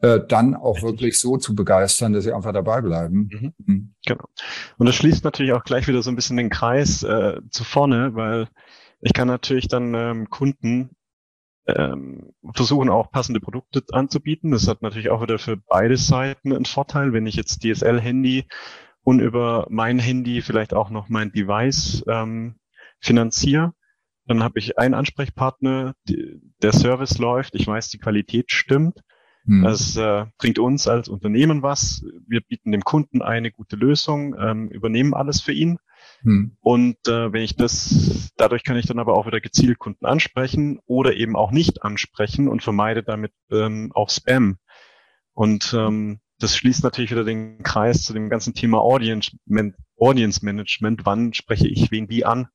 [0.00, 0.90] äh, dann auch Richtig.
[0.90, 3.28] wirklich so zu begeistern, dass sie einfach dabei bleiben.
[3.30, 3.52] Mhm.
[3.64, 3.94] Mhm.
[4.04, 4.24] Genau.
[4.78, 8.14] Und das schließt natürlich auch gleich wieder so ein bisschen den Kreis äh, zu vorne,
[8.14, 8.48] weil
[9.02, 10.90] ich kann natürlich dann ähm, Kunden
[11.76, 14.50] ähm, versuchen auch passende Produkte anzubieten.
[14.50, 17.12] Das hat natürlich auch wieder für beide Seiten einen Vorteil.
[17.12, 18.46] Wenn ich jetzt DSL-Handy
[19.02, 22.56] und über mein Handy vielleicht auch noch mein Device ähm,
[23.00, 23.72] finanziere,
[24.26, 29.00] dann habe ich einen Ansprechpartner, die, der Service läuft, ich weiß, die Qualität stimmt.
[29.44, 29.62] Hm.
[29.62, 32.04] Das äh, bringt uns als Unternehmen was.
[32.28, 35.78] Wir bieten dem Kunden eine gute Lösung, ähm, übernehmen alles für ihn.
[36.22, 36.56] Hm.
[36.60, 40.80] Und äh, wenn ich das, dadurch kann ich dann aber auch wieder gezielt Kunden ansprechen
[40.86, 44.58] oder eben auch nicht ansprechen und vermeide damit ähm, auch Spam.
[45.32, 49.32] Und ähm, das schließt natürlich wieder den Kreis zu dem ganzen Thema Audience,
[49.98, 51.04] Audience Management.
[51.04, 52.48] Wann spreche ich wen wie an?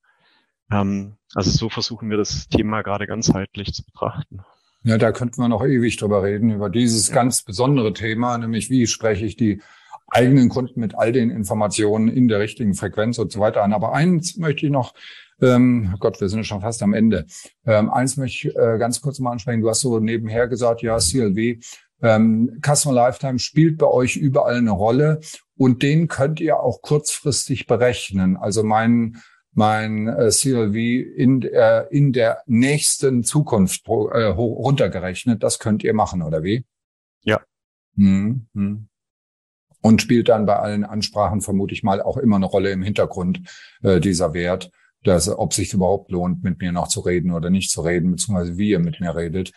[0.72, 4.40] Ähm, also so versuchen wir das Thema gerade ganzheitlich zu betrachten.
[4.84, 8.86] Ja, da könnten wir noch ewig drüber reden, über dieses ganz besondere Thema, nämlich wie
[8.86, 9.62] spreche ich die
[10.08, 13.74] eigenen Kunden mit all den Informationen in der richtigen Frequenz und so weiter an.
[13.74, 14.94] Aber eins möchte ich noch,
[15.42, 17.26] ähm, oh Gott, wir sind schon fast am Ende.
[17.66, 19.62] Ähm, eins möchte ich äh, ganz kurz mal ansprechen.
[19.62, 21.60] Du hast so nebenher gesagt, ja, CLW,
[22.02, 25.20] ähm, Customer Lifetime spielt bei euch überall eine Rolle
[25.58, 28.38] und den könnt ihr auch kurzfristig berechnen.
[28.38, 29.22] Also mein
[29.58, 35.42] mein äh, CLV in der, in der nächsten Zukunft äh, runtergerechnet.
[35.44, 36.66] Das könnt ihr machen, oder wie?
[37.24, 37.40] Ja.
[37.96, 38.90] Hm, hm
[39.86, 43.42] und spielt dann bei allen Ansprachen vermute ich mal auch immer eine Rolle im Hintergrund
[43.84, 44.72] äh, dieser Wert,
[45.04, 48.58] dass ob sich überhaupt lohnt, mit mir noch zu reden oder nicht zu reden, beziehungsweise
[48.58, 49.52] wie ihr mit mir redet.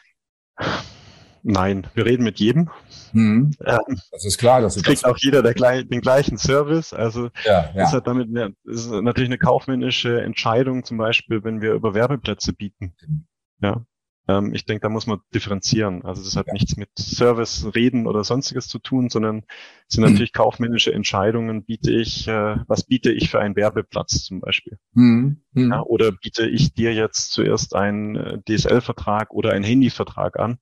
[1.43, 2.69] Nein, wir reden mit jedem.
[3.15, 3.53] Mhm.
[3.65, 6.93] Ähm, das ist klar, dass kriegt auch jeder der, den gleichen Service.
[6.93, 7.85] Also ja, ja.
[7.85, 12.53] ist halt damit eine, ist natürlich eine kaufmännische Entscheidung, zum Beispiel, wenn wir über Werbeplätze
[12.53, 12.95] bieten.
[13.63, 13.83] Ja,
[14.29, 16.05] ähm, ich denke, da muss man differenzieren.
[16.05, 16.53] Also das hat ja.
[16.53, 19.45] nichts mit Service, Reden oder sonstiges zu tun, sondern
[19.89, 20.11] sind mhm.
[20.11, 21.65] natürlich kaufmännische Entscheidungen.
[21.65, 24.79] Biete ich, äh, was biete ich für einen Werbeplatz zum Beispiel?
[24.93, 25.43] Mhm.
[25.53, 25.73] Mhm.
[25.73, 30.59] Ja, oder biete ich dir jetzt zuerst einen äh, DSL-Vertrag oder einen Handyvertrag an?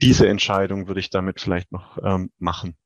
[0.00, 2.76] Diese Entscheidung würde ich damit vielleicht noch ähm, machen.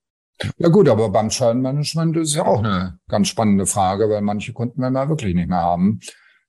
[0.56, 4.80] Ja gut, aber beim Churn-Management ist ja auch eine ganz spannende Frage, weil manche Kunden
[4.80, 6.00] werden wir wirklich nicht mehr haben.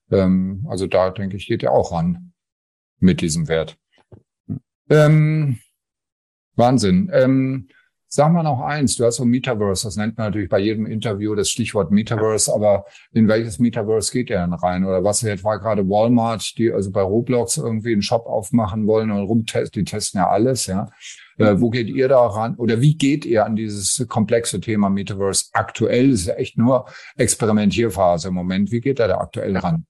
[0.09, 2.32] Ähm, also da denke ich, geht ja auch ran
[3.03, 3.77] mit diesem Wert.
[4.89, 5.59] Ähm,
[6.55, 7.11] Wahnsinn.
[7.13, 7.67] Ähm,
[8.07, 11.33] sag mal noch eins, du hast so Metaverse, das nennt man natürlich bei jedem Interview
[11.33, 14.85] das Stichwort Metaverse, aber in welches Metaverse geht ihr denn rein?
[14.85, 19.11] Oder was jetzt war gerade Walmart, die also bei Roblox irgendwie einen Shop aufmachen wollen
[19.11, 20.89] und rumtesten, die testen ja alles, ja.
[21.39, 22.55] Äh, wo geht ihr da ran?
[22.55, 26.11] Oder wie geht ihr an dieses komplexe Thema Metaverse aktuell?
[26.11, 26.85] Das ist ja echt nur
[27.17, 28.71] Experimentierphase im Moment.
[28.71, 29.87] Wie geht er da aktuell ran?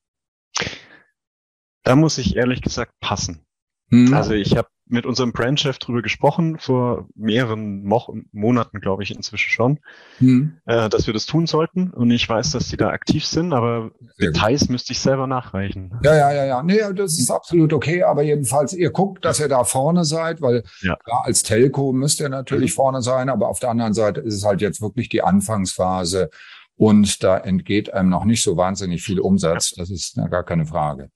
[1.84, 3.46] Da muss ich ehrlich gesagt passen.
[3.90, 4.14] Hm.
[4.14, 9.50] Also ich habe mit unserem Brandchef drüber gesprochen, vor mehreren Mo Monaten, glaube ich, inzwischen
[9.50, 9.80] schon,
[10.18, 10.58] hm.
[10.66, 11.90] äh, dass wir das tun sollten.
[11.90, 14.70] Und ich weiß, dass die da aktiv sind, aber Sehr Details gut.
[14.72, 15.94] müsste ich selber nachreichen.
[16.04, 16.64] Ja, ja, ja, ja.
[16.64, 18.04] Nee, das ist absolut okay.
[18.04, 20.96] Aber jedenfalls, ihr guckt, dass ihr da vorne seid, weil ja.
[20.98, 22.76] klar, als Telco müsst ihr natürlich mhm.
[22.76, 26.30] vorne sein, aber auf der anderen Seite ist es halt jetzt wirklich die Anfangsphase.
[26.76, 29.72] Und da entgeht einem noch nicht so wahnsinnig viel Umsatz.
[29.72, 31.10] Das ist ja gar keine Frage.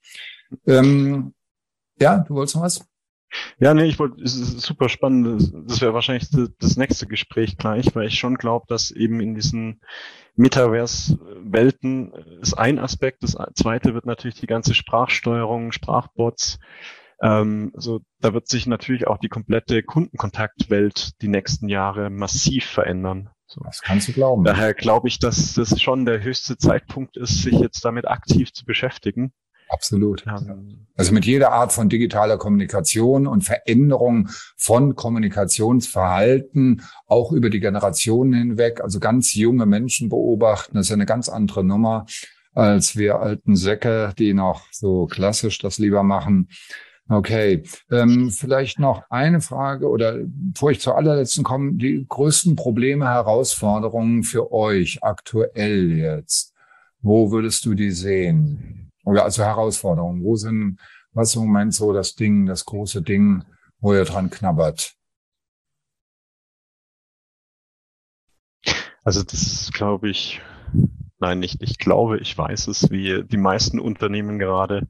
[0.66, 1.34] Ähm,
[2.00, 2.86] ja, du wolltest noch was?
[3.60, 5.52] Ja, nee, ich wollte, es ist super spannend.
[5.68, 6.30] Das wäre wahrscheinlich
[6.60, 9.82] das nächste Gespräch gleich, weil ich schon glaube, dass eben in diesen
[10.36, 13.24] Metaverse-Welten ist ein Aspekt.
[13.24, 16.60] Das zweite wird natürlich die ganze Sprachsteuerung, Sprachbots.
[17.22, 23.30] Ähm, also da wird sich natürlich auch die komplette Kundenkontaktwelt die nächsten Jahre massiv verändern.
[23.48, 23.62] So.
[23.64, 24.44] Das kannst du glauben.
[24.44, 28.66] Daher glaube ich, dass das schon der höchste Zeitpunkt ist, sich jetzt damit aktiv zu
[28.66, 29.34] beschäftigen.
[29.70, 30.26] Absolut.
[30.96, 38.34] Also mit jeder Art von digitaler Kommunikation und Veränderung von Kommunikationsverhalten, auch über die Generationen
[38.34, 42.06] hinweg, also ganz junge Menschen beobachten, das ist eine ganz andere Nummer
[42.58, 46.50] als wir alten Säcke, die noch so klassisch das lieber machen.
[47.08, 53.06] Okay, ähm, vielleicht noch eine Frage oder bevor ich zur allerletzten komme, die größten Probleme,
[53.06, 56.54] Herausforderungen für euch aktuell jetzt.
[57.02, 58.87] Wo würdest du die sehen?
[59.08, 60.82] Oder also Herausforderungen, wo sind,
[61.14, 63.46] was im Moment so das Ding, das große Ding,
[63.80, 64.96] wo ihr dran knabbert?
[69.06, 70.42] Also das glaube ich,
[71.20, 74.90] nein, nicht ich glaube, ich weiß es, wie die meisten Unternehmen gerade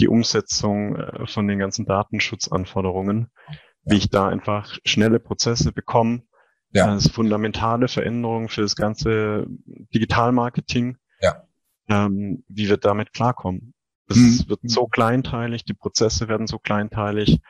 [0.00, 3.54] die Umsetzung äh, von den ganzen Datenschutzanforderungen, ja.
[3.84, 6.24] wie ich da einfach schnelle Prozesse bekomme.
[6.72, 6.88] Ja.
[6.88, 9.46] Das ist fundamentale Veränderung für das ganze
[9.94, 10.96] Digitalmarketing.
[11.20, 11.46] Ja.
[11.88, 13.74] Ähm, wie wir damit klarkommen.
[14.08, 14.48] Es mhm.
[14.48, 17.40] wird so kleinteilig, die Prozesse werden so kleinteilig.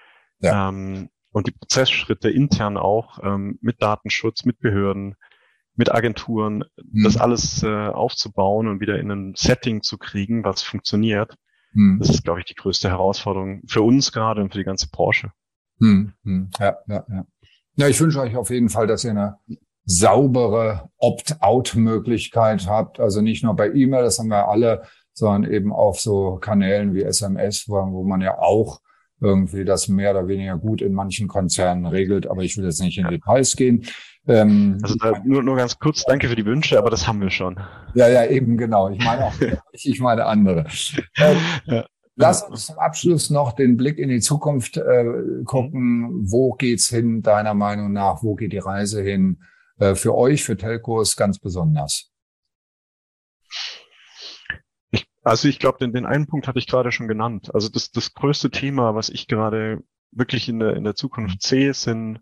[0.40, 0.68] Ja.
[0.68, 5.16] Ähm, und die Prozessschritte intern auch ähm, mit Datenschutz, mit Behörden,
[5.74, 7.04] mit Agenturen, mhm.
[7.04, 11.36] das alles äh, aufzubauen und wieder in ein Setting zu kriegen, was funktioniert.
[11.72, 11.98] Mhm.
[12.00, 15.32] Das ist, glaube ich, die größte Herausforderung für uns gerade und für die ganze Branche.
[15.78, 16.12] Mhm.
[16.58, 17.26] Ja, ja, ja.
[17.76, 19.38] Ja, ich wünsche euch auf jeden Fall, dass ihr eine
[19.84, 23.00] saubere Opt-out-Möglichkeit habt.
[23.00, 27.02] Also nicht nur bei E-Mail, das haben wir alle, sondern eben auf so Kanälen wie
[27.02, 28.80] SMS, wo, wo man ja auch
[29.20, 32.26] irgendwie das mehr oder weniger gut in manchen Konzernen regelt.
[32.26, 33.86] Aber ich will jetzt nicht in Details gehen.
[34.26, 37.30] Ähm, also da, nur, nur ganz kurz, danke für die Wünsche, aber das haben wir
[37.30, 37.58] schon.
[37.94, 38.88] Ja, ja, eben genau.
[38.90, 39.34] Ich meine auch,
[39.72, 40.66] ich, ich meine andere.
[41.18, 41.84] Ähm, ja.
[42.14, 45.04] Lass uns zum Abschluss noch den Blick in die Zukunft äh,
[45.44, 46.30] gucken.
[46.30, 48.22] Wo geht's hin, deiner Meinung nach?
[48.22, 49.38] Wo geht die Reise hin?
[49.78, 52.10] Äh, für euch, für Telcos ganz besonders.
[54.90, 57.54] Ich, also ich glaube, den, den einen Punkt hatte ich gerade schon genannt.
[57.54, 61.74] Also das, das größte Thema, was ich gerade wirklich in der, in der Zukunft sehe,
[61.74, 62.20] sind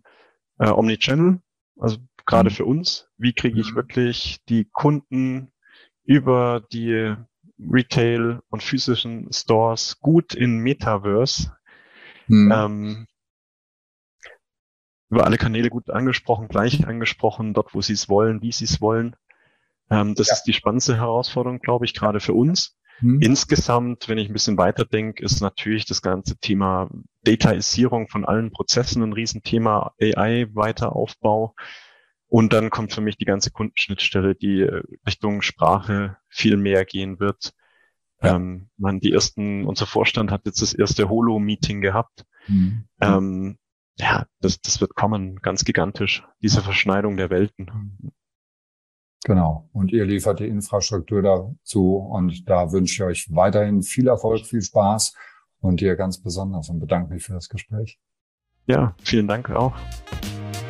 [0.58, 1.40] äh, Omnichannel.
[1.78, 2.54] Also gerade mhm.
[2.54, 3.76] für uns, wie kriege ich mhm.
[3.76, 5.52] wirklich die Kunden
[6.04, 7.14] über die
[7.58, 11.52] Retail und physischen Stores gut in Metaverse
[12.26, 12.52] mhm.
[12.52, 13.06] ähm,
[15.10, 18.80] über alle Kanäle gut angesprochen, gleich angesprochen, dort, wo sie es wollen, wie sie es
[18.80, 19.16] wollen.
[19.90, 20.34] Ähm, das ja.
[20.34, 22.76] ist die spannendste Herausforderung, glaube ich, gerade für uns.
[23.00, 23.20] Mhm.
[23.20, 26.88] Insgesamt, wenn ich ein bisschen weiter denke, ist natürlich das ganze Thema
[27.24, 31.54] Dataisierung von allen Prozessen ein Riesenthema, AI-Weiteraufbau.
[32.28, 37.18] Und dann kommt für mich die ganze Kundenschnittstelle, die äh, Richtung Sprache viel mehr gehen
[37.18, 37.52] wird.
[38.22, 38.36] Ja.
[38.36, 42.24] Ähm, man, die ersten, unser Vorstand hat jetzt das erste Holo-Meeting gehabt.
[42.46, 42.84] Mhm.
[43.00, 43.58] Ähm,
[44.00, 48.12] ja, das, das wird kommen, ganz gigantisch, diese Verschneidung der Welten.
[49.24, 49.68] Genau.
[49.72, 54.62] Und ihr liefert die Infrastruktur dazu und da wünsche ich euch weiterhin viel Erfolg, viel
[54.62, 55.14] Spaß
[55.60, 57.98] und dir ganz besonders und bedanke mich für das Gespräch.
[58.66, 59.74] Ja, vielen Dank auch.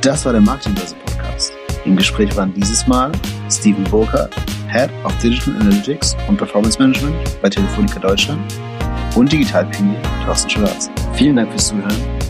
[0.02, 1.52] Das war der Marketingbörse Podcast.
[1.84, 3.12] Im Gespräch waren dieses Mal
[3.48, 4.34] Steven Burkhardt,
[4.68, 8.52] Head of Digital Analytics und Performance Management bei Telefonica Deutschland
[9.14, 10.90] und Digitalpionier Thorsten Schwarz.
[11.14, 12.29] Vielen Dank fürs Zuhören